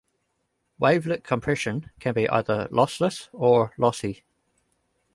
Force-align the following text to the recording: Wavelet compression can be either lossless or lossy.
Wavelet 0.81 1.23
compression 1.23 1.91
can 1.99 2.15
be 2.15 2.27
either 2.27 2.67
lossless 2.71 3.29
or 3.33 3.71
lossy. 3.77 4.23